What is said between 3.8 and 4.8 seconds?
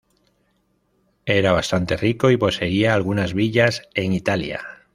en Italia.